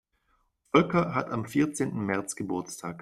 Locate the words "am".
1.29-1.45